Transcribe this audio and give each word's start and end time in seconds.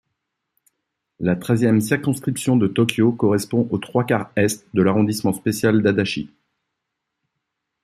La 1.19 1.35
Treizième 1.35 1.79
circonscription 1.79 2.57
de 2.57 2.67
Tōkyō 2.67 3.15
correspond 3.15 3.67
aux 3.69 3.77
trois 3.77 4.03
quarts 4.03 4.31
Est 4.35 4.65
de 4.73 4.81
l'arrondissement 4.81 5.31
spécial 5.31 5.83
d'Adachi. 5.83 6.31